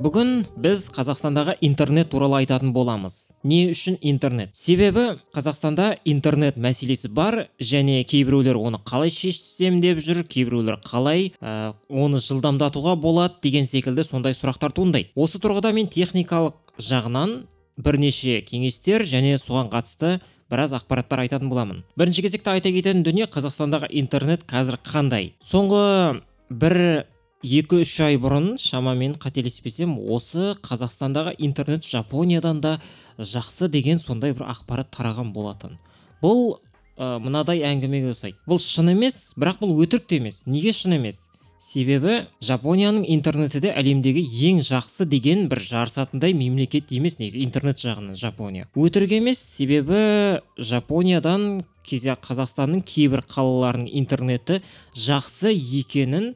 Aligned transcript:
бүгін 0.00 0.44
біз 0.58 0.88
қазақстандағы 0.94 1.54
интернет 1.62 2.10
туралы 2.10 2.40
айтатын 2.40 2.72
боламыз. 2.74 3.30
Не 3.44 3.70
үшін 3.70 3.96
интернет? 4.02 4.50
Себебі 4.56 5.20
қазақстанда 5.34 5.98
интернет 6.04 6.58
мәселесі 6.58 7.08
бар 7.08 7.48
және 7.60 8.02
кейбіреулер 8.08 8.58
оны 8.58 8.80
қалай 8.82 9.12
шешсем 9.14 9.80
деп 9.84 10.02
жүр 10.02 10.24
кейбіреулер 10.26 10.80
қалай 10.84 11.32
ә, 11.40 11.74
оны 11.88 12.18
жылдамдатуға 12.18 12.96
болады 12.98 13.38
деген 13.42 13.66
секілді 13.70 14.04
сондай 14.04 14.34
сұрақтар 14.34 14.74
туындайды. 14.74 15.12
Осы 15.14 15.38
тұрғыда 15.38 15.72
мен 15.76 15.86
техникалық 15.86 16.58
жағынан 16.78 17.44
бірнеше 17.78 18.40
кеңестер 18.48 19.06
және 19.06 19.38
соған 19.38 19.70
қатысты 19.70 20.18
біраз 20.50 20.74
ақпараттар 20.76 21.24
айтатын 21.24 21.50
боламын. 21.50 21.84
Бірінші 21.98 22.26
кезекте 22.26 22.50
айта 22.50 22.72
кететін 22.74 23.04
дүние 23.06 23.30
қазақстандағы 23.30 23.90
интернет 23.90 24.44
қазір 24.48 24.80
қандай? 24.82 25.34
Соңғы 25.42 26.22
бір 26.50 27.06
екі 27.44 27.82
үш 27.84 27.92
ай 28.00 28.16
бұрын 28.16 28.54
шамамен 28.60 29.18
қателеспесем 29.20 29.98
осы 30.00 30.54
қазақстандағы 30.64 31.34
интернет 31.44 31.84
жапониядан 31.84 32.62
да 32.64 32.78
жақсы 33.18 33.68
деген 33.68 34.00
сондай 34.00 34.32
бір 34.32 34.48
ақпарат 34.48 34.88
тараған 34.94 35.34
болатын. 35.34 35.76
Бұл 36.22 36.56
ә, 36.96 37.18
мынадай 37.20 37.60
әңгімеге 37.68 38.14
ұқсайды. 38.14 38.38
Бұл 38.48 38.62
шын 38.64 38.94
емес 38.94 39.34
бірақ 39.36 39.60
бұл 39.60 39.76
өтірік 39.84 40.08
те 40.08 40.22
емес. 40.22 40.42
Неге 40.46 40.72
шын 40.72 40.96
емес? 40.96 41.26
Себебі 41.60 42.24
жапонияның 42.44 43.04
интернеті 43.12 43.60
де 43.64 43.72
әлемдегі 43.76 44.24
ең 44.48 44.62
жақсы 44.64 45.06
деген 45.08 45.46
бір 45.48 45.60
жарысатындай 45.64 46.32
мемлекет 46.36 46.92
емес 46.92 47.18
негізі 47.20 47.44
интернет 47.44 47.80
жағынан 47.80 48.16
жапония. 48.20 48.68
Өтірік 48.76 49.14
емес 49.20 49.40
себебі 49.40 50.40
жапониядан 50.56 51.62
қазақстанның 51.84 52.84
кейбір 52.88 53.24
қалаларының 53.28 53.92
интернеті 54.00 54.62
жақсы 54.96 55.52
екенін 55.52 56.32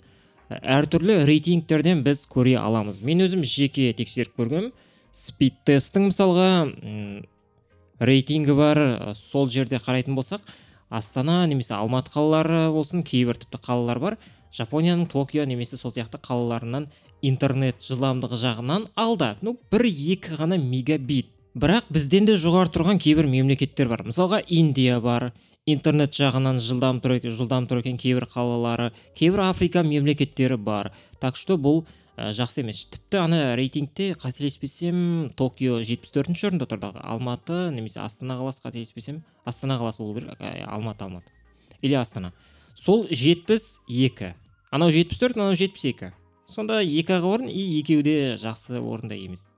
әртүрлі 0.49 1.23
рейтингтерден 1.29 2.03
біз 2.07 2.25
көре 2.31 2.57
аламыз. 2.61 3.03
Мен 3.05 3.21
өзім 3.25 3.45
жеке 3.45 3.91
тексеріп 3.97 4.39
көргем 4.39 4.71
спид 5.13 5.59
тесттің 5.69 6.09
мысалға 6.09 6.49
рейтингі 8.01 8.57
бар 8.57 8.81
сол 9.19 9.49
жерде 9.53 9.81
қарайтын 9.83 10.17
болсақ 10.17 10.45
астана 10.89 11.43
немесе 11.47 11.75
алматы 11.77 12.13
қалалары 12.15 12.69
болсын 12.73 13.05
кейбір 13.05 13.41
тіпті 13.43 13.61
қалалар 13.65 14.01
бар. 14.01 14.19
Жапонияның 14.55 15.11
токио 15.13 15.45
немесе 15.45 15.77
сол 15.77 15.93
сияқты 15.93 16.21
қалаларынан 16.25 16.89
интернет 17.21 17.83
жылдамдығы 17.85 18.39
жағынан 18.41 18.87
алда. 18.97 19.37
Ну 19.43 19.59
бір 19.71 19.85
екі 19.85 20.39
ғана 20.39 20.57
мегабит 20.57 21.35
бірақ 21.59 21.89
бізден 21.91 22.29
де 22.29 22.37
жоғары 22.39 22.71
тұрған 22.71 23.01
кейбір 23.03 23.27
мемлекеттер 23.27 23.89
бар. 23.91 24.05
Мысалға 24.07 24.39
индия 24.47 25.01
бар 25.03 25.33
интернет 25.67 26.15
жағынан 26.15 26.61
жылдам 26.63 27.01
тұр 27.03 27.19
жылдам 27.25 27.67
тұр 27.69 27.83
екен 27.83 27.99
кейбір 27.99 28.29
қалалары 28.31 28.93
кейбір 29.19 29.49
африка 29.49 29.83
мемлекеттері 29.83 30.57
бар. 30.57 30.93
Так 31.21 31.37
что 31.37 31.59
бұл 31.59 31.83
ә, 32.17 32.31
жақсы 32.31 32.63
емес. 32.63 32.85
Тіпті 32.95 33.23
ана 33.25 33.57
рейтингте 33.59 34.13
қателеспесем 34.15 35.33
токио 35.35 35.83
жетпіс 35.83 36.15
төртінші 36.15 36.53
орында 36.53 36.71
тұр 36.71 37.03
алматы 37.03 37.73
немесе 37.75 38.05
астана 38.05 38.39
қаласы 38.39 38.63
қателеспесем 38.63 39.25
астана 39.45 39.81
қаласы 39.83 39.99
болу 39.99 40.15
керек 40.21 40.39
алматы 40.69 41.05
алматы. 41.05 41.33
Или 41.83 41.99
астана. 41.99 42.33
Сол 42.75 43.09
жетпіс 43.11 43.81
екі. 43.89 44.35
Анау 44.71 44.95
жетпіс 44.95 45.19
төрт 45.19 45.41
мынау 45.41 45.59
жетпіс 45.59 45.91
екі. 45.91 46.15
Сонда 46.47 46.81
екі 46.85 47.19
ақ 47.19 47.27
орын 47.27 47.51
и 47.51 47.81
екеуі 47.81 48.07
де 48.07 48.19
жақсы 48.39 48.79
орында 48.79 49.19
емес. 49.19 49.49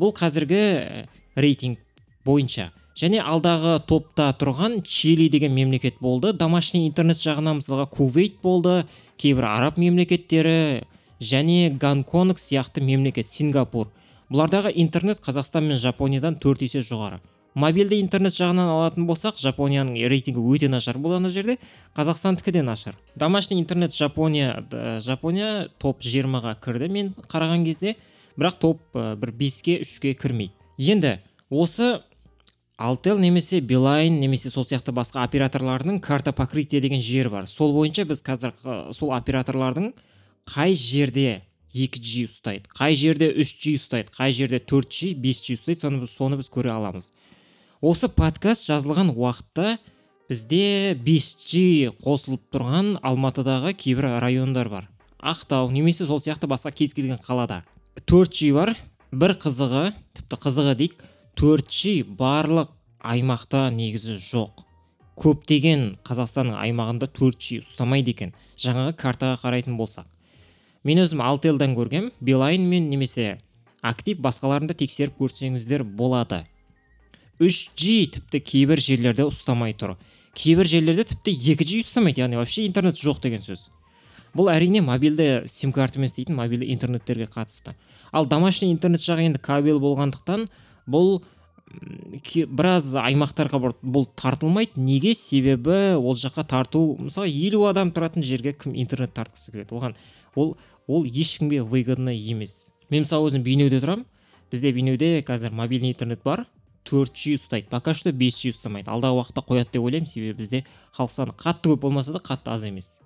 Бұл 0.00 0.14
қазіргі 0.16 1.06
рейтинг 1.36 1.78
бойынша. 2.24 2.70
Және 3.00 3.20
алдағы 3.22 3.78
топта 3.88 4.30
тұрған 4.36 4.80
чили 4.84 5.28
деген 5.32 5.54
мемлекет 5.54 6.00
болды. 6.00 6.32
Домашний 6.32 6.88
интернет 6.88 7.20
жағынан 7.20 7.60
мысалға 7.60 7.86
кувейт 7.92 8.40
болды 8.42 8.84
кейбір 9.20 9.46
араб 9.48 9.78
мемлекеттері 9.78 10.82
және 11.20 11.70
гонконг 11.80 12.40
сияқты 12.40 12.80
мемлекет 12.80 13.28
сингапур. 13.28 13.88
Бұлардағы 14.30 14.72
интернет 14.74 15.20
қазақстан 15.20 15.68
мен 15.68 15.76
жапониядан 15.76 16.36
төрт 16.40 16.62
есе 16.62 16.80
жоғары. 16.80 17.20
Мобильді 17.54 17.98
интернет 17.98 18.34
жағынан 18.36 18.68
алатын 18.70 19.08
болсақ 19.08 19.40
жапонияның 19.42 19.96
рейтингі 20.08 20.42
өте 20.54 20.68
нашар 20.70 21.00
бұл 21.02 21.16
ана 21.16 21.28
жерде. 21.28 21.58
Қазақстандікі 21.96 22.52
де 22.52 22.62
нашар. 22.62 22.94
Домашний 23.16 23.60
интернет 23.60 23.92
жапония 23.92 24.62
жапония 25.02 25.68
топ 25.78 26.00
20-ға 26.00 26.54
кірді 26.62 26.88
мен 26.88 27.14
қараған 27.26 27.64
кезде. 27.64 27.96
Бірақ 28.38 28.58
топ 28.60 28.80
бір 28.94 29.32
беске 29.32 29.80
үшке 29.84 30.14
кірмейді. 30.14 30.54
Енді 30.78 31.18
осы 31.50 32.00
алтел 32.80 33.18
немесе 33.20 33.60
билайн 33.60 34.20
немесе 34.20 34.50
сол 34.50 34.64
сияқты 34.64 34.94
басқа 34.96 35.26
операторлардың 35.26 36.00
карта 36.00 36.32
покрытие 36.32 36.80
деген 36.80 37.02
жері 37.04 37.28
бар. 37.28 37.46
Сол 37.46 37.74
бойынша 37.76 38.06
біз 38.08 38.22
қазір 38.24 38.54
сол 38.96 39.12
операторлардың 39.12 39.92
қай 40.48 40.74
жерде 40.74 41.42
2G 41.74 42.24
ұстайды 42.26 42.70
қай 42.72 42.96
жерде 42.98 43.28
3G 43.34 43.76
ұстайды 43.76 44.14
қай 44.16 44.32
жерде 44.32 44.58
4G 44.58 45.12
5G 45.14 45.58
ұстайды 45.58 45.84
соны, 45.84 46.06
соны 46.08 46.40
біз 46.40 46.48
көре 46.50 46.72
аламыз. 46.72 47.10
Осы 47.80 48.08
подкаст 48.08 48.66
жазылған 48.66 49.12
уақытта 49.12 49.76
бізде 50.30 50.96
5G 51.04 51.92
қосылып 52.00 52.48
тұрған 52.54 52.96
алматыдағы 53.04 53.74
кейбір 53.76 54.16
райондар 54.24 54.68
бар. 54.72 54.88
Ақтау 55.20 55.70
немесе 55.70 56.06
сол 56.06 56.20
сияқты 56.20 56.48
басқа 56.48 56.72
кез 56.72 56.94
келген 56.94 57.20
қалада. 57.20 57.62
4G 57.98 58.52
бар. 58.54 58.76
бір 59.10 59.34
қызығы 59.42 59.90
тіпті 60.14 60.36
қызығы 60.38 60.74
дейік 60.78 61.00
4G 61.34 62.04
барлық 62.14 62.68
аймақта 63.02 63.70
негізі 63.74 64.14
жоқ. 64.22 64.62
Көптеген 65.18 65.96
қазақстанның 66.06 66.54
аймағында 66.54 67.08
4G 67.10 67.58
ұстамайды 67.64 68.14
екен. 68.14 68.34
Жаңағы 68.56 68.94
картаға 69.00 69.40
қарайтын 69.42 69.76
болсақ. 69.76 70.06
Мен 70.84 71.02
өзім 71.02 71.20
алтелдан 71.20 71.74
көргем 71.74 72.12
билайн 72.20 72.68
мен 72.70 72.88
немесе 72.88 73.40
актив 73.82 74.20
басқаларында 74.22 74.76
тексеріп 74.78 75.18
көрсеңіздер 75.18 75.82
болады. 75.82 76.44
3G 77.40 78.12
тіпті 78.14 78.40
кейбір 78.40 78.80
жерлерде 78.80 79.26
ұстамай 79.26 79.74
тұр. 79.74 79.96
Кейбір 80.36 80.68
жерлерде 80.70 81.04
тіпті 81.10 81.34
2G 81.34 81.82
ұстамайды. 81.82 82.22
Яғни 82.22 82.38
вообще 82.38 82.66
интернет 82.66 83.00
жоқ 83.00 83.20
деген 83.24 83.42
сөз. 83.42 83.68
Бұл 84.36 84.50
әрине 84.52 84.82
мобильді 84.84 85.42
сим 85.50 85.72
картамен 85.72 86.10
істейтін 86.10 86.36
мобильді 86.38 86.70
интернеттерге 86.72 87.26
қатысты. 87.30 87.74
Ал 88.12 88.26
домашний 88.26 88.72
интернет 88.72 89.02
жағы 89.02 89.26
енді 89.28 89.40
кабель 89.42 89.80
болғандықтан 89.82 90.46
бұл 90.86 91.22
біраз 92.50 92.92
аймақтарға 92.98 93.60
бұл 93.82 94.06
тартылмайды. 94.18 94.80
Неге? 94.80 95.14
Себебі 95.14 95.96
ол 95.96 96.16
жаққа 96.18 96.46
тарту 96.46 96.96
мысалы 96.98 97.30
елу 97.30 97.66
адам 97.70 97.92
тұратын 97.94 98.24
жерге 98.26 98.52
кім 98.52 98.74
интернет 98.74 99.14
тартқысы 99.14 99.52
келеді? 99.52 99.74
Оған 99.74 99.96
ол 100.34 100.56
ол 100.86 101.04
ешкімге 101.04 101.62
выгодно 101.62 102.10
емес. 102.10 102.70
Мен 102.90 103.04
мысалы 103.06 103.30
өзім 103.30 103.44
бейнеуде 103.46 103.78
тұрамын. 103.82 104.06
Бізде 104.50 104.72
бейнеуде 104.74 105.22
қазір 105.22 105.54
мобильный 105.54 105.92
интернет 105.92 106.22
бар. 106.24 106.46
Төрт 106.84 107.14
g 107.14 107.36
ұстайды. 107.36 107.68
Пока 107.70 107.94
что 107.94 108.10
бес 108.10 108.40
g 108.40 108.50
ұстамайды. 108.50 108.90
Алдағы 108.90 109.20
уақытта 109.20 109.44
қояды 109.46 109.76
деп 109.76 109.84
ойлаймын. 109.84 110.08
Себебі 110.08 110.38
бізде 110.40 110.64
халық 110.96 111.12
саны 111.12 111.34
қатты 111.36 111.70
көп 111.70 111.84
болмаса 111.84 112.12
да 112.12 112.18
қатты 112.18 112.50
аз 112.50 112.64
емес. 112.64 112.99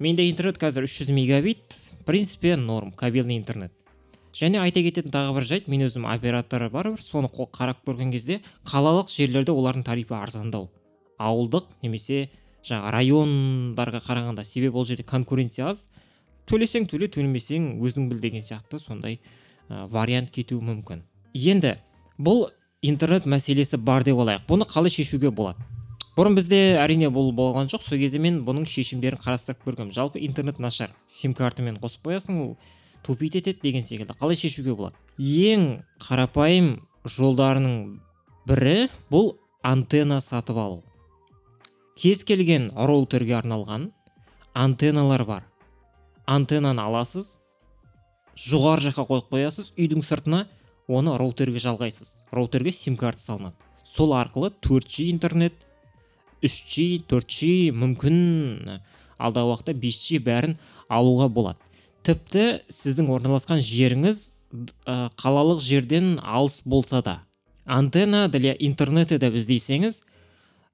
Менде 0.00 0.28
интернет 0.28 0.58
қазір 0.58 0.88
300 0.88 1.12
мегабит 1.12 1.76
в 2.00 2.04
принципе 2.04 2.56
норм 2.56 2.90
кабельный 2.90 3.36
интернет. 3.36 3.72
Және 4.32 4.60
айта 4.62 4.80
кететін 4.80 5.10
тағы 5.10 5.34
бір 5.36 5.44
жайт 5.44 5.68
мен 5.68 5.82
өзім 5.84 6.06
операторы 6.08 6.70
бар 6.70 6.94
соны 6.98 7.28
қарап 7.28 7.82
көрген 7.84 8.12
кезде 8.12 8.40
қалалық 8.64 9.10
жерлерде 9.10 9.52
олардың 9.52 9.84
тарифі 9.84 10.14
арзандау. 10.14 10.70
Ауылдық 11.18 11.66
немесе 11.82 12.30
жаңа 12.64 12.92
райондарға 12.94 14.00
қарағанда 14.06 14.44
себебі 14.44 14.78
ол 14.78 14.86
жерде 14.86 15.02
конкуренция 15.02 15.68
аз. 15.74 15.88
Төлесең 16.46 16.86
төле 16.88 17.10
төлемесең 17.10 17.76
өзің 17.82 18.08
біл 18.08 18.20
деген 18.22 18.42
сияқты 18.42 18.78
сондай 18.78 19.20
ә, 19.68 19.86
вариант 19.90 20.30
кетуі 20.30 20.62
мүмкін. 20.62 21.02
Енді 21.34 21.76
бұл 22.18 22.48
интернет 22.82 23.26
мәселесі 23.26 23.76
бар 23.76 24.06
деп 24.06 24.16
алайық 24.16 24.46
бұны 24.48 24.66
қалай 24.70 24.94
шешуге 24.94 25.30
болады? 25.30 25.58
Бұрын 26.20 26.36
бізде 26.36 26.76
әрине 26.76 27.08
бұл 27.08 27.30
болған 27.32 27.70
жоқ. 27.72 27.80
Сол 27.86 27.96
кезде 28.00 28.20
мен 28.20 28.42
бұның 28.44 28.66
шешімдерін 28.68 29.20
қарастырып 29.22 29.62
көргенмін. 29.64 29.94
Жалпы 29.96 30.20
интернет 30.20 30.58
нашар. 30.60 30.92
Сим 31.08 31.32
картамен 31.32 31.78
қосып 31.80 32.10
қоясың 32.10 32.42
ол 32.42 32.50
тупить 33.02 33.38
етеді 33.40 33.60
деген 33.62 33.86
секілді. 33.86 34.12
Қалай 34.20 34.36
шешуге 34.36 34.74
болады? 34.76 34.98
Ең 35.16 35.80
қарапайым 36.04 36.82
жолдарының 37.08 38.00
бірі 38.44 38.90
бұл 39.08 39.38
антенна 39.64 40.20
сатып 40.20 40.60
алу. 40.60 40.82
Кез 41.96 42.20
келген 42.28 42.68
роутерге 42.76 43.38
арналған 43.38 43.88
антенналар 44.52 45.24
бар. 45.24 45.48
Антеннаны 46.26 46.84
аласыз 46.84 47.38
жоғары 48.36 48.90
жаққа 48.90 49.06
қойып 49.08 49.32
қоясыз 49.32 49.72
үйдің 49.78 50.04
сыртына 50.04 50.44
оны 50.88 51.16
роутерге 51.16 51.64
жалғайсыз. 51.64 52.12
Роутерге 52.32 52.72
сим 52.72 52.96
карта 53.00 53.20
салынады. 53.20 53.56
Сол 53.84 54.12
арқылы 54.12 54.52
4G 54.60 55.10
интернет 55.10 55.54
3G 56.42 57.04
4G 57.10 57.70
мүмкін. 57.76 58.80
Алдағы 59.20 59.52
уақытта 59.52 59.74
5G 59.76 60.20
бәрін 60.24 60.54
алуға 60.88 61.28
болады. 61.28 61.58
Тіпті 62.06 62.62
сіздің 62.72 63.10
орналасқан 63.12 63.60
жеріңіз 63.60 64.30
қалалық 65.20 65.60
жерден 65.60 66.14
алыс 66.24 66.62
болса 66.64 67.02
да 67.04 67.20
антенна 67.66 68.28
для 68.32 68.54
интернета 68.58 69.18
деп 69.20 69.36
іздесеңіз 69.36 70.00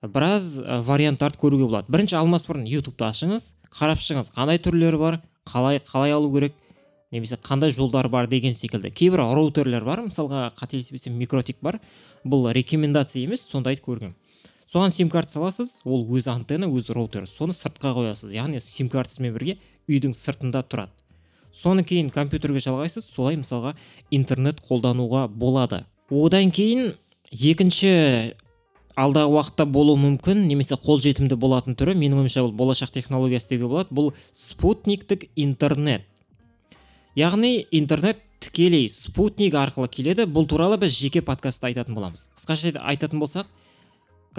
біраз 0.06 0.60
варианттарды 0.86 1.40
көруге 1.42 1.66
болады. 1.66 1.90
Бірінші 1.90 2.20
алмас 2.20 2.46
бұрын 2.46 2.68
ютубты 2.70 3.04
ашыңыз 3.08 3.50
қарап 3.74 4.00
шығыңыз 4.00 4.30
қандай 4.36 4.62
түрлері 4.62 5.00
бар 5.02 5.18
қалай 5.50 5.82
қалай 5.82 6.14
алу 6.14 6.30
керек 6.32 6.54
немесе 7.10 7.36
қандай 7.42 7.74
жолдар 7.74 8.08
бар 8.08 8.30
деген 8.30 8.54
секілді. 8.54 8.90
Кейбір 8.94 9.26
роутерлер 9.34 9.84
бар 9.84 10.06
мысалға 10.06 10.52
қателеспесем 10.56 11.18
микротик 11.18 11.58
бар. 11.60 11.80
Бұл 12.24 12.48
рекомендация 12.54 13.24
емес 13.26 13.44
сонда 13.46 13.70
айтып 13.74 13.90
көргенмін 13.90 14.14
соған 14.70 14.92
сим 14.92 15.10
карта 15.10 15.36
саласыз 15.36 15.80
ол 15.84 16.04
өз 16.16 16.28
антенна 16.30 16.66
өз 16.66 16.90
роутер 16.94 17.26
соны 17.30 17.54
сыртқа 17.54 17.94
қоясыз. 17.96 18.32
Яғни 18.34 18.60
сим 18.60 18.88
картасымен 18.90 19.34
бірге 19.34 19.58
үйдің 19.88 20.14
сыртында 20.16 20.62
тұрады. 20.66 20.92
Соны 21.52 21.84
кейін 21.86 22.10
компьютерге 22.12 22.60
жалғайсыз 22.60 23.06
солай 23.08 23.38
мысалға 23.40 23.76
интернет 24.10 24.60
қолдануға 24.60 25.26
болады. 25.28 25.84
Одан 26.10 26.50
кейін 26.50 26.92
екінші 27.30 28.34
алдағы 28.96 29.32
уақытта 29.32 29.66
болуы 29.68 29.96
мүмкін 30.00 30.44
немесе 30.48 30.76
қолжетімді 30.80 31.38
болатын 31.40 31.76
түрі 31.78 31.94
менің 31.96 32.24
ойымша 32.24 32.44
бұл 32.44 32.52
болашақ 32.56 32.92
технологиясы 32.94 33.54
деуге 33.54 33.70
болады 33.72 33.96
бұл 33.96 34.12
спутниктік 34.32 35.28
интернет. 35.36 36.04
Яғни 37.16 37.66
интернет 37.70 38.20
тікелей 38.40 38.88
спутник 38.92 39.54
арқылы 39.56 39.88
келеді. 39.88 40.26
Бұл 40.28 40.46
туралы 40.48 40.76
біз 40.80 40.92
жеке 40.92 41.22
подкастта 41.22 41.70
айтатын 41.70 41.96
боламыз. 41.96 42.26
Қысқаша 42.36 42.76
айтатын 42.84 43.20
болсақ 43.20 43.48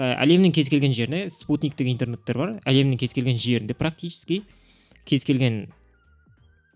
әлемнің 0.04 0.52
кез 0.54 0.70
келген 0.70 0.94
жеріне 0.94 1.26
спутниктік 1.34 1.88
интернеттер 1.90 2.38
бар. 2.38 2.54
Әлемнің 2.68 3.00
кез 3.00 3.14
келген 3.16 3.38
жерінде 3.38 3.74
практически 3.74 4.42
кез 5.08 5.24
келген 5.24 5.66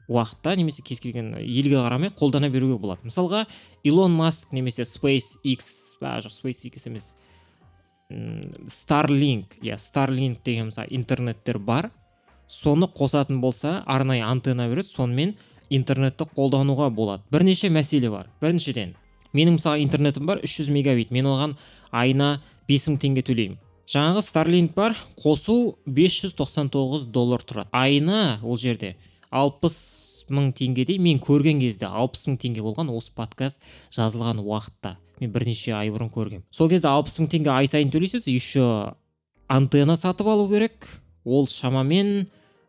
уақытта 0.08 0.56
немесе 0.56 0.82
кез 0.82 1.00
келген 1.00 1.34
елге 1.38 1.78
қарамай 1.78 2.12
қолдана 2.12 2.50
беруге 2.52 2.78
болады. 2.78 3.06
Мысалға 3.06 3.46
илон 3.84 4.14
маск 4.16 4.52
немесе 4.52 4.84
SpaceX 4.88 5.96
а 6.00 6.18
жоқ 6.20 6.34
SpaceX 6.40 6.86
емес 6.90 7.12
старлинг 8.68 9.56
иә 9.62 9.78
старлинг 9.78 10.42
деген 10.44 10.70
мысалы 10.70 10.88
интернеттер 10.90 11.58
бар. 11.58 11.90
Соны 12.48 12.86
қосатын 12.90 13.40
болса 13.40 13.82
арнайы 13.86 14.22
антенна 14.22 14.68
береді 14.68 14.88
сонымен 14.88 15.36
интернетті 15.70 16.26
қолдануға 16.36 16.90
болады. 16.90 17.22
Бірнеше 17.30 17.70
мәселе 17.72 18.10
бар. 18.10 18.28
Біріншіден 18.42 18.96
менің 19.32 19.58
мысалы 19.58 19.82
интернетім 19.84 20.26
бар 20.26 20.40
300 20.44 20.70
мегабит. 20.72 21.10
Мен 21.10 21.28
оған 21.30 21.56
айына 21.90 22.40
5000 22.68 22.98
теңге 23.02 23.24
төлеймін. 23.26 23.58
Жаңағы 23.92 24.22
старлинг 24.22 24.74
бар 24.74 24.96
қосу 25.18 25.76
599 25.86 27.08
доллар 27.12 27.42
тұрады. 27.42 27.68
Айына 27.72 28.38
ол 28.42 28.56
жерде 28.56 28.94
алпыс 29.30 29.76
мың 30.32 30.52
теңгедей 30.56 31.00
мен 31.02 31.20
көрген 31.20 31.60
кезде 31.60 31.88
алпыс 31.88 32.26
мың 32.28 32.38
теңге 32.40 32.62
болған 32.64 32.92
осы 32.94 33.12
подкаст 33.14 33.60
жазылған 33.92 34.40
уақытта. 34.40 34.96
Мен 35.20 35.32
бірнеше 35.34 35.74
ай 35.76 35.90
бұрын 35.92 36.10
көргем. 36.12 36.44
Сол 36.50 36.70
кезде 36.70 36.88
алпыс 36.88 37.18
мың 37.20 37.30
теңге 37.32 37.52
ай 37.52 37.68
сайын 37.70 37.92
төлейсіз 37.92 38.28
еще 38.30 38.94
антенна 39.48 39.96
сатып 39.96 40.30
алу 40.30 40.48
керек. 40.50 40.88
Ол 41.24 41.46
шамамен 41.46 42.28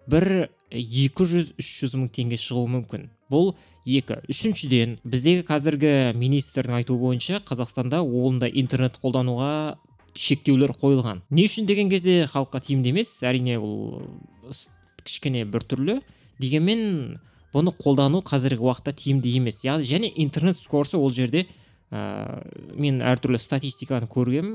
бір 0.10 0.50
екі 0.74 1.28
жүз 1.30 1.54
үш 1.62 1.72
жүз 1.84 1.98
мың 1.98 2.10
теңге 2.14 2.40
шығуы 2.42 2.70
мүмкін. 2.78 3.08
Бұл 3.34 3.56
екі. 3.86 4.22
Үшіншіден 4.32 5.00
біздегі 5.04 5.44
қазіргі 5.48 6.14
министрдің 6.16 6.78
айтуы 6.80 7.00
бойынша 7.02 7.42
қазақстанда 7.48 8.04
ондай 8.06 8.54
интернет 8.54 9.00
қолдануға 9.02 9.76
шектеулер 10.14 10.76
қойылған. 10.78 11.24
Не 11.34 11.48
үшін 11.50 11.68
деген 11.68 11.90
кезде 11.90 12.24
халыққа 12.30 12.62
тиімді 12.68 12.94
емес 12.94 13.12
әрине 13.26 13.58
ол 13.58 14.04
кішкене 15.04 15.44
біртүрлі 15.50 16.00
дегенмен 16.40 17.18
бұны 17.54 17.74
қолдану 17.82 18.24
қазіргі 18.26 18.64
уақытта 18.64 18.94
тиімді 18.98 19.36
емес. 19.38 19.64
Яғни 19.66 19.90
және 19.90 20.12
интернет 20.16 20.58
скорсы 20.58 20.98
ол 20.98 21.12
жерде 21.12 21.48
ә, 21.94 22.42
мен 22.74 23.02
әртүрлі 23.06 23.38
статистиканы 23.42 24.10
көргем 24.10 24.50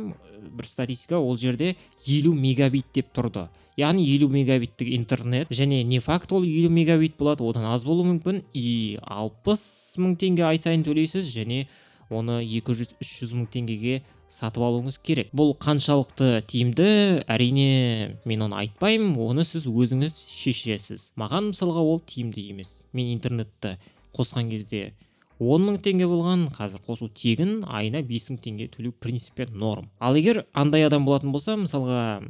бір 0.58 0.66
статистика 0.66 1.20
ол 1.20 1.38
жерде 1.38 1.76
елу 2.06 2.34
мегабит 2.34 2.90
деп 2.94 3.12
тұрды. 3.14 3.46
Яғни 3.78 4.02
елу 4.10 4.26
мегабиттік 4.32 4.90
интернет 4.96 5.50
және 5.54 5.84
не 5.86 6.00
факт 6.02 6.32
ол 6.34 6.42
елу 6.42 6.70
мегабит 6.74 7.14
болады 7.18 7.46
одан 7.46 7.68
аз 7.70 7.84
болуы 7.86 8.08
мүмкін. 8.10 8.42
И 8.52 8.98
алпыс 9.02 9.94
мың 10.02 10.16
теңге 10.18 10.48
ай 10.48 10.58
сайын 10.58 10.82
төлейсіз 10.86 11.30
және 11.30 11.66
оны 12.10 12.40
200-300 12.42 13.36
мың 13.36 13.46
теңгеге 13.54 14.00
сатып 14.28 14.64
алуыңыз 14.66 14.98
керек. 14.98 15.30
Бұл 15.32 15.54
қаншалықты 15.62 16.42
тиімді 16.50 16.88
әрине 17.30 18.18
мен 18.26 18.42
оны 18.48 18.58
айтпаймын 18.64 19.14
оны 19.14 19.46
сіз 19.46 19.68
өзіңіз 19.70 20.24
шешесіз. 20.26 21.12
Маған 21.20 21.52
мысалға 21.52 21.84
ол 21.84 22.02
тиімді 22.02 22.48
емес. 22.50 22.82
Мен 22.92 23.14
интернетті 23.14 23.76
қосқан 24.16 24.50
кезде 24.50 24.90
10 25.38 25.64
мың 25.64 25.78
теңге 25.82 26.08
болған 26.10 26.46
қазір 26.54 26.82
қосу 26.86 27.08
тегін 27.14 27.62
айына 27.64 28.02
5 28.06 28.30
мың 28.32 28.40
теңге 28.42 28.68
төлеу 28.72 28.92
принципе 28.92 29.46
норм. 29.50 29.86
Ал 30.00 30.18
егер 30.18 30.44
андай 30.52 30.86
адам 30.86 31.06
болатын 31.06 31.32
болса 31.32 31.56
мысалға 31.56 32.22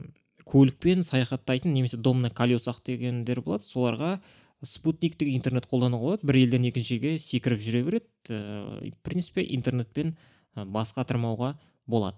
көлікпен 0.49 1.05
саяхаттайтын 1.05 1.73
немесе 1.73 1.97
домна 1.97 2.31
колесах 2.31 2.81
дегендер 2.85 3.41
болады 3.45 3.65
соларға 3.65 4.19
спутниктік 4.65 5.29
интернет 5.29 5.69
қолдануға 5.71 6.05
болады. 6.05 6.27
Бір 6.27 6.41
елден 6.43 6.69
екінші 6.69 6.97
елге 6.97 7.19
секіріп 7.23 7.61
жүре 7.63 7.83
береді. 7.87 8.09
Ә, 8.29 8.93
принципе 9.03 9.45
интернетпен 9.45 10.17
басқа 10.57 11.05
тырмауға 11.09 11.55
болады. 11.87 12.17